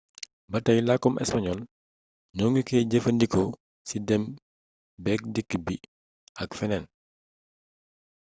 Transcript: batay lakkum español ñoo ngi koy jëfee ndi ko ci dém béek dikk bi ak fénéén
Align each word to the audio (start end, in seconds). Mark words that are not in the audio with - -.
batay 0.51 0.79
lakkum 0.87 1.13
español 1.23 1.59
ñoo 2.35 2.49
ngi 2.51 2.61
koy 2.67 2.83
jëfee 2.91 3.15
ndi 3.15 3.25
ko 3.33 3.41
ci 3.87 3.95
dém 4.07 4.23
béek 5.03 5.21
dikk 5.33 5.51
bi 5.65 5.75
ak 6.41 6.49
fénéén 6.57 6.85